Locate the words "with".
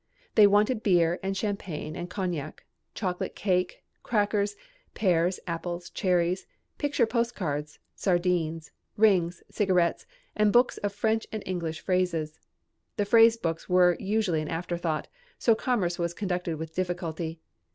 16.57-16.73